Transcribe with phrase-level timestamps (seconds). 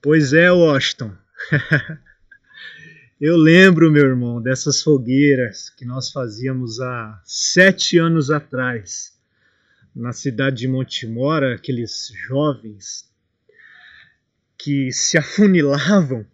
[0.00, 1.12] Pois é, Washington.
[3.20, 9.18] Eu lembro, meu irmão, dessas fogueiras que nós fazíamos há sete anos atrás,
[9.92, 13.10] na cidade de Montemora, aqueles jovens
[14.56, 16.24] que se afunilavam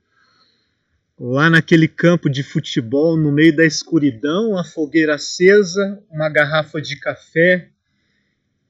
[1.19, 6.97] lá naquele campo de futebol, no meio da escuridão, a fogueira acesa, uma garrafa de
[6.97, 7.71] café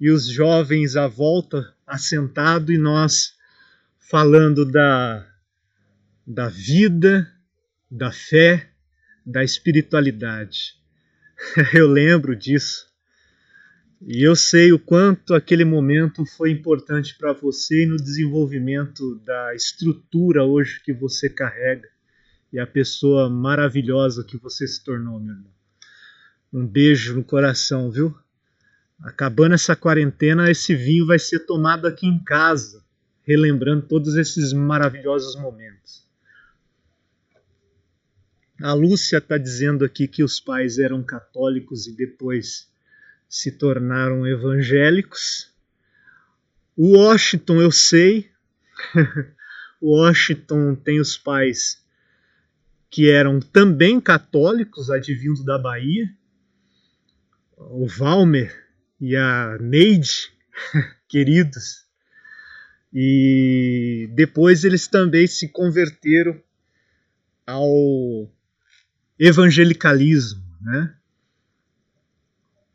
[0.00, 3.34] e os jovens à volta, assentado e nós
[4.08, 5.26] falando da,
[6.26, 7.30] da vida
[7.90, 8.70] da fé,
[9.24, 10.74] da espiritualidade.
[11.72, 12.92] Eu lembro disso.
[14.06, 20.44] E eu sei o quanto aquele momento foi importante para você no desenvolvimento da estrutura
[20.44, 21.88] hoje que você carrega
[22.52, 25.50] e a pessoa maravilhosa que você se tornou, meu irmão.
[26.52, 28.14] Um beijo no coração, viu?
[29.00, 32.83] Acabando essa quarentena, esse vinho vai ser tomado aqui em casa,
[33.24, 36.04] relembrando todos esses maravilhosos momentos.
[38.60, 42.70] A Lúcia está dizendo aqui que os pais eram católicos e depois
[43.28, 45.52] se tornaram evangélicos.
[46.76, 48.30] O Washington, eu sei.
[49.80, 51.82] o Washington tem os pais
[52.90, 56.08] que eram também católicos, advindo da Bahia.
[57.56, 58.54] O Valmer
[59.00, 60.32] e a Neide,
[61.08, 61.83] queridos.
[62.96, 66.40] E depois eles também se converteram
[67.44, 68.30] ao
[69.18, 70.96] evangelicalismo, né?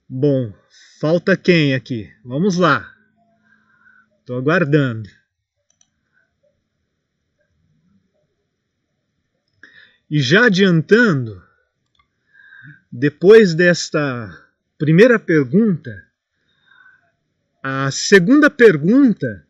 [0.10, 0.54] Bom,
[1.00, 2.12] falta quem aqui?
[2.26, 2.94] Vamos lá.
[4.20, 5.10] Estou aguardando.
[10.10, 11.42] E já adiantando,
[12.92, 16.06] depois desta primeira pergunta,
[17.64, 19.48] a segunda pergunta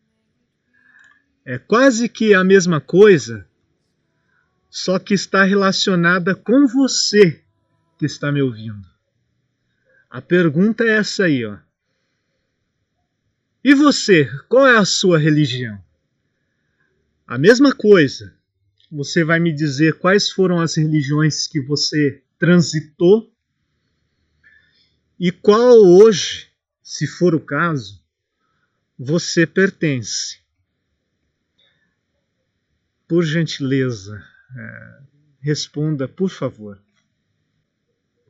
[1.50, 3.44] é quase que a mesma coisa,
[4.69, 7.44] só que está relacionada com você
[7.97, 8.88] que está me ouvindo.
[10.11, 11.57] A pergunta é essa aí, ó.
[13.63, 15.84] E você, qual é a sua religião?
[17.25, 18.31] A mesma coisa.
[18.91, 23.34] Você vai me dizer quais foram as religiões que você transitou
[25.19, 26.51] e qual hoje,
[26.84, 28.00] se for o caso,
[29.00, 30.47] você pertence.
[33.09, 34.24] Por gentileza,
[34.56, 35.00] é,
[35.42, 36.80] responda, por favor.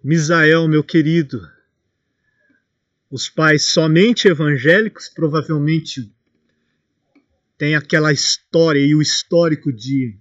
[0.01, 1.45] Misael, meu querido,
[3.12, 6.09] os pais somente evangélicos provavelmente
[7.57, 10.18] têm aquela história e o histórico de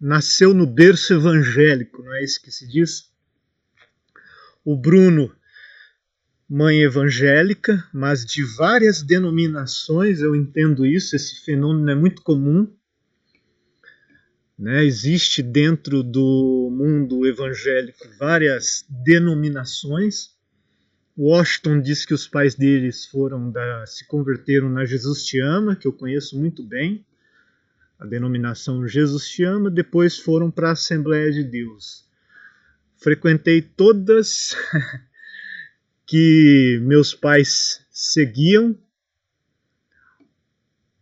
[0.00, 3.10] nasceu no berço evangélico, não é isso que se diz?
[4.64, 5.34] O Bruno,
[6.48, 12.72] mãe evangélica, mas de várias denominações, eu entendo isso, esse fenômeno é muito comum.
[14.58, 14.84] Né?
[14.84, 20.34] Existe dentro do mundo evangélico várias denominações.
[21.16, 25.86] Washington diz que os pais deles foram da, se converteram na Jesus Te Ama, que
[25.86, 27.04] eu conheço muito bem,
[27.98, 32.04] a denominação Jesus Te Ama, depois foram para a Assembleia de Deus.
[32.98, 34.54] Frequentei todas
[36.06, 38.78] que meus pais seguiam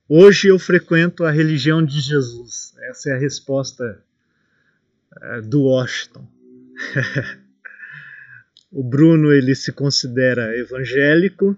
[0.06, 2.75] Hoje eu frequento a religião de Jesus.
[2.91, 4.04] Essa é a resposta
[5.16, 6.28] eh, do Washington.
[8.70, 11.56] o Bruno ele se considera evangélico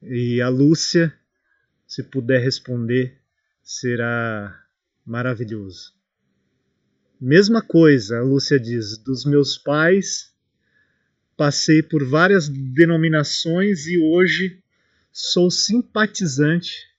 [0.00, 1.12] e a Lúcia,
[1.84, 3.18] se puder responder,
[3.60, 4.56] será
[5.04, 5.92] maravilhoso.
[7.20, 10.32] Mesma coisa, a Lúcia diz, dos meus pais,
[11.36, 14.62] passei por várias denominações e hoje
[15.14, 16.92] sou simpatizante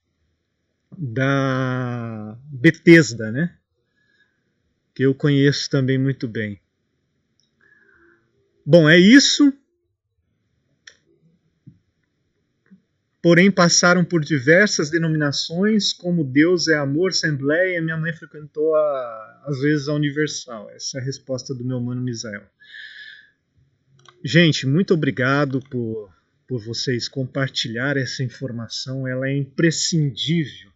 [0.97, 3.57] da Bethesda, né?
[4.93, 6.61] Que eu conheço também muito bem.
[8.65, 9.53] Bom, é isso.
[13.21, 17.81] Porém, passaram por diversas denominações, como Deus é Amor, Assembleia.
[17.81, 20.69] Minha mãe frequentou, a, às vezes, a Universal.
[20.69, 22.43] Essa é a resposta do meu mano Misael.
[24.23, 26.14] Gente, muito obrigado por
[26.47, 30.71] por vocês compartilhar essa informação, ela é imprescindível.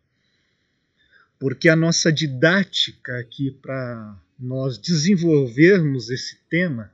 [1.38, 6.92] Porque a nossa didática aqui para nós desenvolvermos esse tema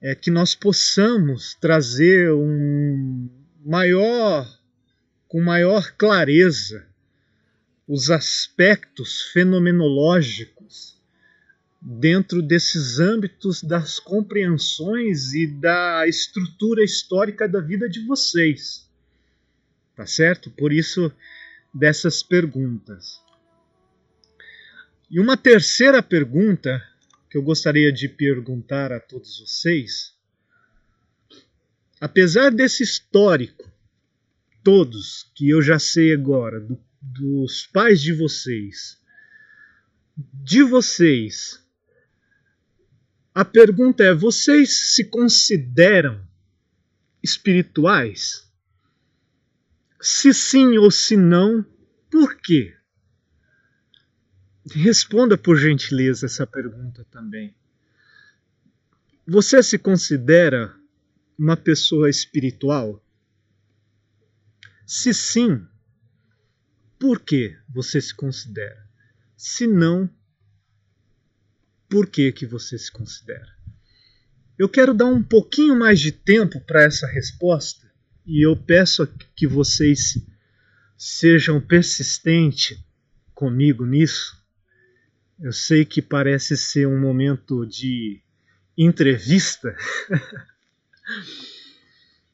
[0.00, 3.28] é que nós possamos trazer um
[3.64, 4.58] maior
[5.26, 6.86] com maior clareza
[7.86, 10.97] os aspectos fenomenológicos
[11.90, 18.86] dentro desses âmbitos das compreensões e da estrutura histórica da vida de vocês.
[19.96, 20.50] Tá certo?
[20.50, 21.10] Por isso
[21.72, 23.22] dessas perguntas.
[25.10, 26.86] E uma terceira pergunta
[27.30, 30.14] que eu gostaria de perguntar a todos vocês,
[31.98, 33.72] apesar desse histórico,
[34.62, 38.98] todos que eu já sei agora, do, dos pais de vocês,
[40.44, 41.66] de vocês,
[43.38, 46.20] a pergunta é: vocês se consideram
[47.22, 48.52] espirituais?
[50.00, 51.64] Se sim ou se não,
[52.10, 52.76] por quê?
[54.68, 57.54] Responda por gentileza essa pergunta também.
[59.24, 60.74] Você se considera
[61.38, 63.00] uma pessoa espiritual?
[64.84, 65.64] Se sim,
[66.98, 68.84] por que você se considera?
[69.36, 70.10] Se não,
[71.88, 73.48] por que, que você se considera?
[74.58, 77.88] Eu quero dar um pouquinho mais de tempo para essa resposta
[78.26, 80.18] e eu peço que vocês
[80.96, 82.78] sejam persistentes
[83.32, 84.36] comigo nisso.
[85.40, 88.20] Eu sei que parece ser um momento de
[88.76, 89.76] entrevista,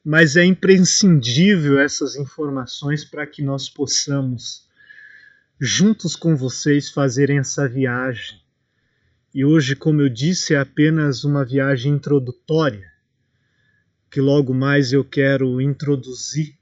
[0.03, 4.67] mas é imprescindível essas informações para que nós possamos,
[5.61, 8.44] juntos com vocês, fazerem essa viagem.
[9.35, 12.89] E hoje, como eu disse, é apenas uma viagem introdutória
[14.09, 16.57] que logo mais eu quero introduzir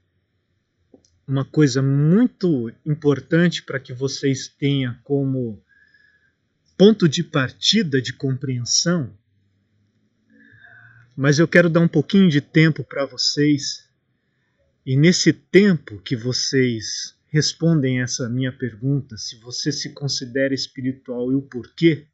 [1.24, 5.62] uma coisa muito importante para que vocês tenham como
[6.76, 9.16] ponto de partida de compreensão.
[11.16, 13.88] Mas eu quero dar um pouquinho de tempo para vocês,
[14.84, 21.36] e nesse tempo que vocês respondem essa minha pergunta, se você se considera espiritual e
[21.36, 22.08] o porquê,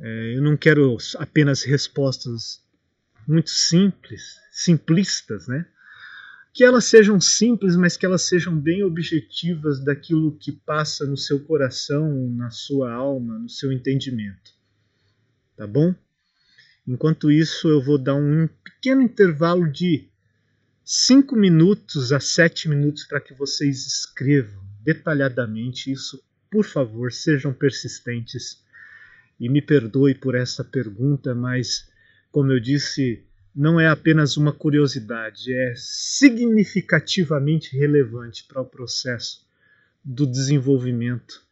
[0.00, 2.62] é, eu não quero apenas respostas
[3.26, 5.66] muito simples, simplistas, né?
[6.52, 11.40] Que elas sejam simples, mas que elas sejam bem objetivas daquilo que passa no seu
[11.40, 14.52] coração, na sua alma, no seu entendimento.
[15.56, 15.94] Tá bom?
[16.86, 20.08] Enquanto isso, eu vou dar um pequeno intervalo de
[20.84, 26.22] 5 minutos a 7 minutos para que vocês escrevam detalhadamente isso.
[26.50, 28.62] Por favor, sejam persistentes
[29.38, 31.88] e me perdoe por essa pergunta, mas
[32.30, 33.24] como eu disse,
[33.54, 39.46] não é apenas uma curiosidade, é significativamente relevante para o processo
[40.04, 41.42] do desenvolvimento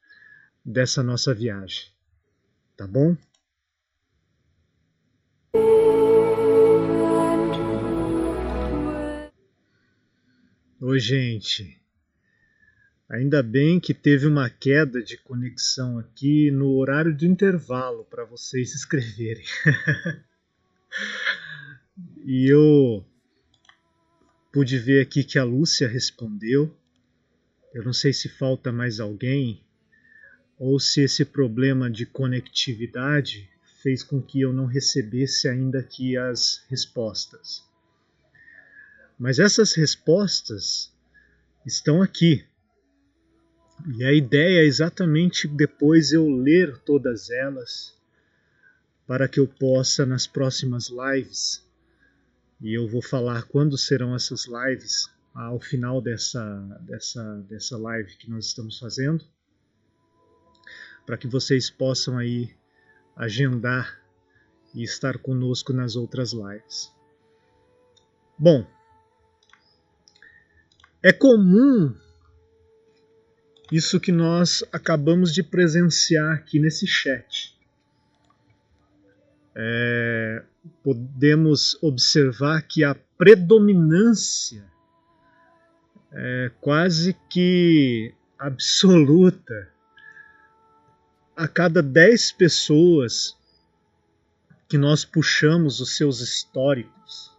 [0.64, 1.86] dessa nossa viagem.
[2.76, 3.16] Tá bom?
[10.80, 11.80] Oi, gente.
[13.08, 18.74] Ainda bem que teve uma queda de conexão aqui no horário do intervalo para vocês
[18.74, 19.44] escreverem.
[22.24, 23.06] E eu
[24.52, 26.76] pude ver aqui que a Lúcia respondeu.
[27.72, 29.64] Eu não sei se falta mais alguém
[30.58, 33.48] ou se esse problema de conectividade
[33.82, 37.62] fez com que eu não recebesse ainda aqui as respostas.
[39.16, 40.92] Mas essas respostas
[41.64, 42.44] estão aqui.
[43.88, 47.96] E a ideia é exatamente depois eu ler todas elas
[49.06, 51.64] para que eu possa, nas próximas lives,
[52.60, 56.42] e eu vou falar quando serão essas lives, ao final dessa,
[56.80, 59.24] dessa, dessa live que nós estamos fazendo,
[61.04, 62.52] para que vocês possam aí
[63.14, 64.00] agendar
[64.74, 66.92] e estar conosco nas outras lives.
[68.36, 68.66] Bom,
[71.00, 71.94] é comum
[73.70, 77.56] isso que nós acabamos de presenciar aqui nesse chat
[79.58, 80.42] é,
[80.84, 84.62] podemos observar que a predominância
[86.12, 89.72] é quase que absoluta.
[91.34, 93.36] A cada dez pessoas
[94.68, 97.34] que nós puxamos os seus históricos,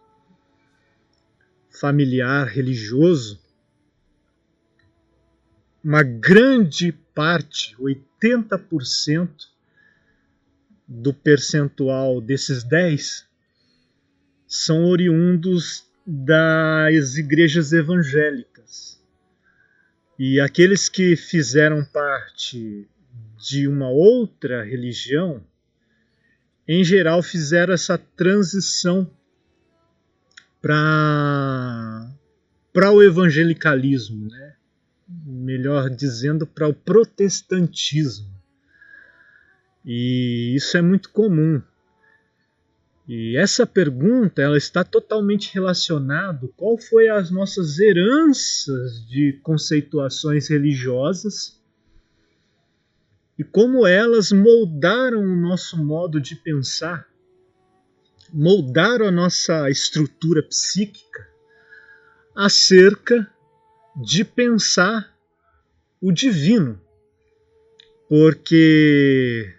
[1.80, 3.40] familiar, religioso,
[5.82, 9.28] uma grande parte, 80%,
[10.88, 13.28] do percentual desses 10
[14.46, 18.98] são oriundos das igrejas evangélicas.
[20.18, 22.88] E aqueles que fizeram parte
[23.36, 25.44] de uma outra religião,
[26.66, 29.10] em geral, fizeram essa transição
[30.62, 32.10] para
[32.72, 34.54] para o evangelicalismo, né?
[35.08, 38.28] Melhor dizendo, para o protestantismo.
[39.84, 41.62] E isso é muito comum.
[43.08, 51.58] E essa pergunta ela está totalmente relacionada qual foi as nossas heranças de conceituações religiosas
[53.38, 57.08] e como elas moldaram o nosso modo de pensar,
[58.30, 61.26] moldaram a nossa estrutura psíquica
[62.34, 63.26] acerca
[64.00, 65.12] de pensar
[66.00, 66.80] o divino.
[68.08, 69.54] Porque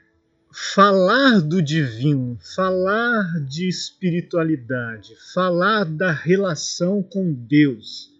[0.52, 8.12] falar do divino, falar de espiritualidade, falar da relação com Deus,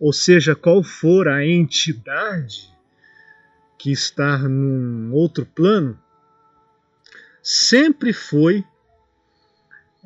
[0.00, 2.72] ou seja, qual for a entidade
[3.78, 5.98] que está num outro plano,
[7.42, 8.64] sempre foi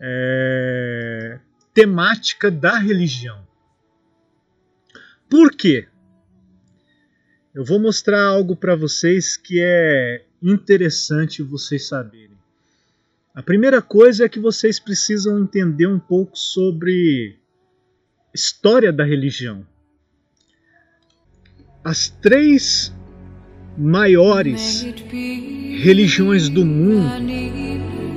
[0.01, 1.39] é,
[1.73, 3.46] temática da religião.
[5.29, 5.87] Por quê?
[7.55, 12.37] Eu vou mostrar algo para vocês que é interessante vocês saberem.
[13.35, 17.37] A primeira coisa é que vocês precisam entender um pouco sobre
[18.33, 19.67] história da religião.
[21.83, 22.95] As três
[23.77, 27.11] maiores religiões do mundo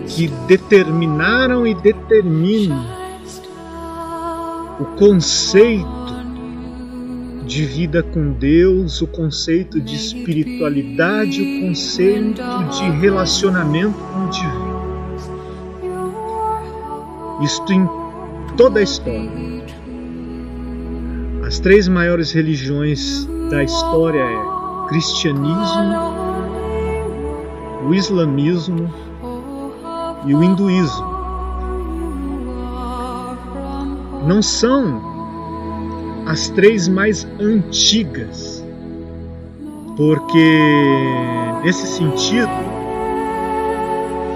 [0.07, 2.85] que determinaram e determinam
[4.79, 5.98] o conceito
[7.49, 14.69] de vida com Deus, o conceito de espiritualidade, o conceito de relacionamento com o divino.
[17.41, 17.89] Isto em
[18.55, 19.31] toda a história.
[21.43, 25.95] As três maiores religiões da história é cristianismo,
[27.87, 28.93] o islamismo
[30.27, 31.09] e o hinduísmo.
[34.27, 35.08] Não são
[36.29, 38.63] as três mais antigas,
[39.97, 40.59] porque
[41.63, 42.51] nesse sentido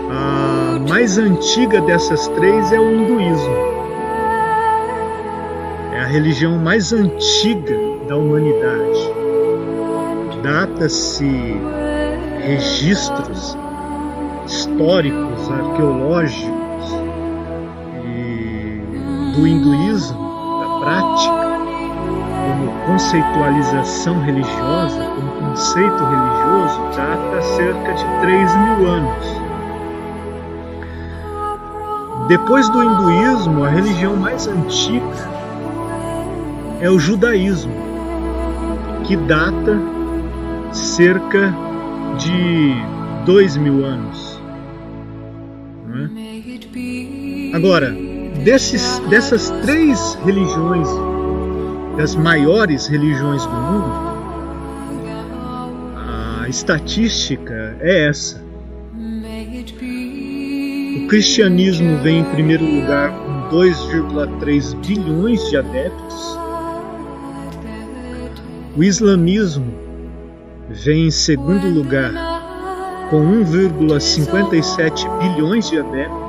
[0.10, 3.56] a mais antiga dessas três é o hinduísmo.
[5.94, 9.14] É a religião mais antiga da humanidade.
[10.42, 11.62] Data-se
[12.42, 13.56] registros
[14.48, 16.92] históricos, arqueológicos
[18.04, 21.43] e do hinduísmo, da prática
[22.86, 29.44] conceitualização religiosa, como conceito religioso, data cerca de 3 mil anos.
[32.28, 35.30] Depois do hinduísmo, a religião mais antiga
[36.80, 37.74] é o judaísmo,
[39.04, 39.80] que data
[40.72, 41.54] cerca
[42.18, 42.76] de
[43.26, 44.42] dois mil anos.
[45.96, 47.56] É?
[47.56, 47.96] Agora,
[48.44, 50.88] desses, dessas três religiões
[51.98, 54.14] das maiores religiões do mundo,
[55.96, 58.44] a estatística é essa.
[60.98, 66.40] O cristianismo vem em primeiro lugar com 2,3 bilhões de adeptos.
[68.76, 69.74] O islamismo
[70.70, 72.12] vem em segundo lugar
[73.10, 76.24] com 1,57 bilhões de adeptos.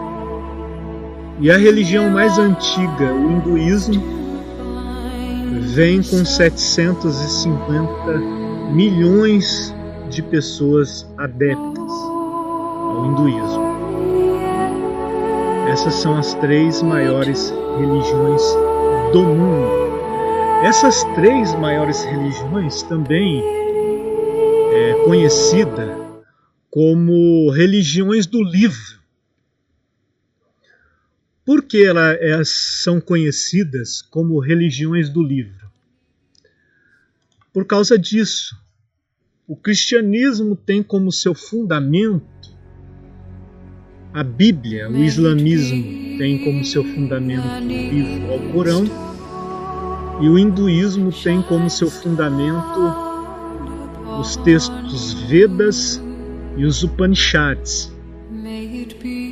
[1.40, 4.24] E a religião mais antiga, o hinduísmo,
[5.75, 8.19] vem com 750
[8.73, 9.75] milhões
[10.09, 13.75] de pessoas adeptas ao hinduísmo.
[15.69, 18.40] Essas são as três maiores religiões
[19.12, 19.69] do mundo.
[20.62, 23.43] Essas três maiores religiões também
[24.75, 25.99] é conhecida
[26.71, 29.00] como religiões do livro.
[31.45, 32.49] Por que elas
[32.85, 35.63] são conhecidas como religiões do livro?
[37.54, 38.56] Por causa disso,
[39.46, 42.52] o cristianismo tem como seu fundamento
[44.12, 48.84] a Bíblia, o islamismo tem como seu fundamento o livro Alcorão
[50.20, 52.80] e o hinduísmo tem como seu fundamento
[54.20, 56.02] os textos Vedas
[56.56, 57.92] e os Upanishads.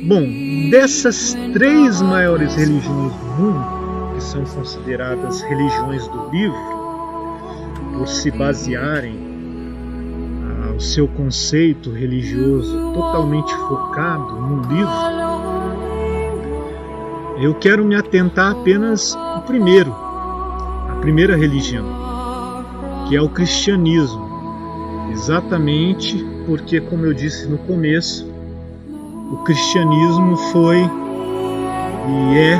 [0.05, 6.82] Bom, dessas três maiores religiões do mundo, que são consideradas religiões do livro,
[7.93, 9.17] por se basearem
[10.43, 15.13] ah, o seu conceito religioso totalmente focado no livro,
[17.39, 21.85] eu quero me atentar apenas ao primeiro, a primeira religião,
[23.07, 24.33] que é o cristianismo.
[25.11, 28.27] Exatamente porque, como eu disse no começo,
[29.31, 30.77] o cristianismo foi
[32.07, 32.55] e é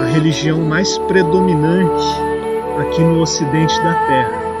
[0.00, 2.33] a religião mais predominante
[2.78, 4.54] aqui no ocidente da Terra.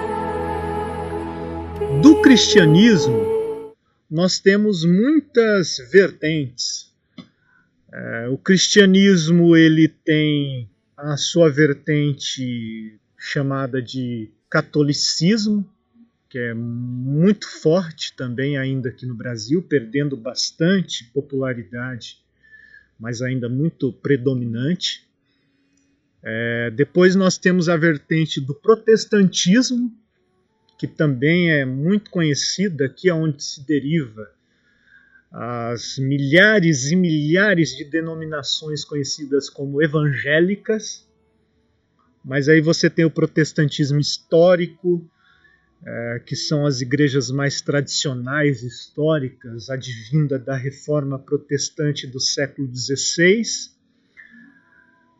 [2.00, 3.74] Do cristianismo,
[4.08, 6.92] nós temos muitas vertentes.
[7.92, 15.68] É, o cristianismo ele tem a sua vertente chamada de catolicismo,
[16.28, 22.18] que é muito forte também ainda aqui no Brasil, perdendo bastante popularidade,
[22.98, 25.04] mas ainda muito predominante.
[26.24, 29.92] É, depois nós temos a vertente do protestantismo,
[30.78, 34.30] que também é muito conhecida, aqui é onde se deriva
[35.30, 41.06] as milhares e milhares de denominações conhecidas como evangélicas,
[42.24, 45.04] mas aí você tem o protestantismo histórico,
[45.84, 53.73] é, que são as igrejas mais tradicionais históricas, advinda da reforma protestante do século XVI,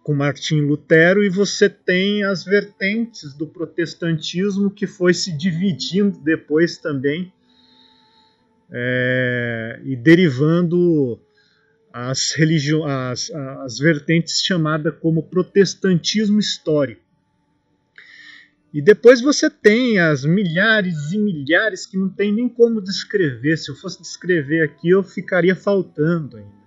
[0.05, 6.77] com Martim Lutero, e você tem as vertentes do protestantismo que foi se dividindo depois
[6.77, 7.33] também
[8.71, 11.19] é, e derivando
[11.91, 17.03] as, religi as, as vertentes chamadas como protestantismo histórico.
[18.75, 23.57] E depois você tem as milhares e milhares que não tem nem como descrever.
[23.57, 26.64] Se eu fosse descrever aqui, eu ficaria faltando ainda.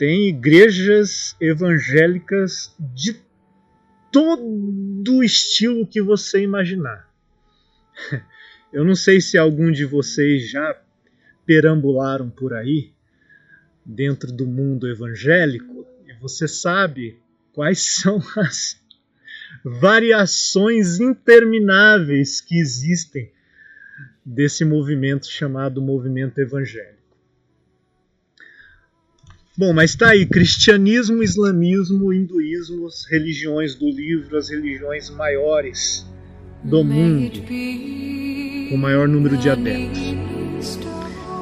[0.00, 3.20] Tem igrejas evangélicas de
[4.10, 7.06] todo estilo que você imaginar.
[8.72, 10.74] Eu não sei se algum de vocês já
[11.44, 12.94] perambularam por aí,
[13.84, 17.20] dentro do mundo evangélico, e você sabe
[17.52, 18.80] quais são as
[19.62, 23.30] variações intermináveis que existem
[24.24, 26.99] desse movimento chamado movimento evangélico.
[29.60, 36.06] Bom, mas está aí: cristianismo, islamismo, hinduísmo, as religiões do livro, as religiões maiores
[36.64, 37.42] do mundo
[38.70, 40.14] com maior número de adeptos.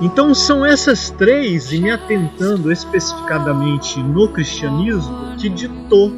[0.02, 6.12] Então são essas três, e me atentando especificadamente no cristianismo, que ditou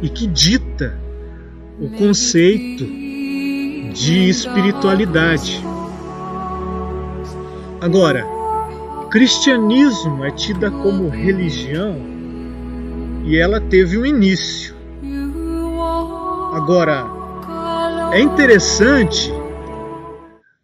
[0.00, 0.98] e que dita
[1.78, 2.86] o conceito
[3.92, 5.62] de espiritualidade.
[7.82, 8.24] Agora,
[9.12, 11.98] cristianismo é tida como religião
[13.26, 14.74] e ela teve um início.
[16.54, 17.04] Agora,
[18.14, 19.28] é interessante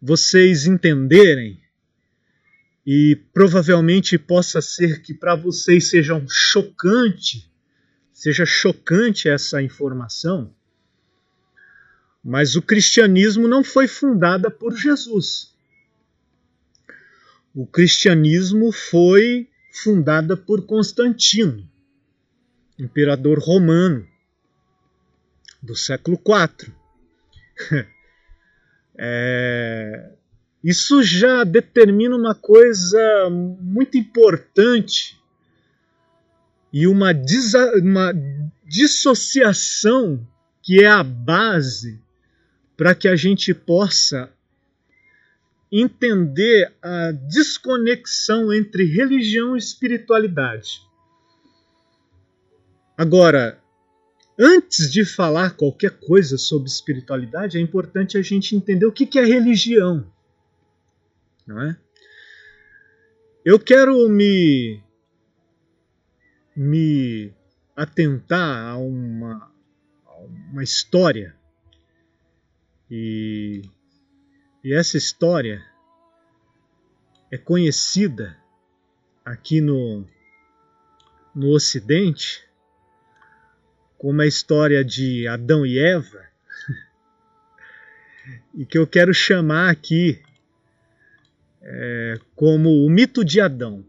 [0.01, 1.61] vocês entenderem
[2.87, 7.53] e provavelmente possa ser que para vocês seja chocante,
[8.15, 10.55] seja chocante essa informação,
[12.25, 15.58] mas o cristianismo não foi fundada por Jesus.
[17.59, 21.69] O cristianismo foi fundada por Constantino,
[22.79, 24.07] imperador romano
[25.61, 26.73] do século IV.
[29.01, 30.11] É,
[30.65, 32.99] isso já determina uma coisa
[33.31, 35.17] muito importante
[36.73, 37.13] e uma,
[37.81, 38.13] uma
[38.67, 40.27] dissociação
[40.61, 42.03] que é a base
[42.77, 44.33] para que a gente possa
[45.71, 50.83] entender a desconexão entre religião e espiritualidade.
[52.97, 53.63] Agora,
[54.39, 59.25] antes de falar qualquer coisa sobre espiritualidade, é importante a gente entender o que é
[59.25, 60.11] religião.
[61.47, 61.79] Não é?
[63.45, 64.83] Eu quero me,
[66.55, 67.33] me
[67.75, 69.51] atentar a uma,
[70.05, 70.17] a
[70.53, 71.37] uma história.
[72.91, 73.63] E,
[74.63, 75.65] e essa história
[77.31, 78.37] é conhecida
[79.25, 80.05] aqui no,
[81.35, 82.49] no Ocidente
[83.99, 86.25] como a história de Adão e Eva,
[88.55, 90.23] e que eu quero chamar aqui
[91.61, 93.85] é, como o mito de Adão.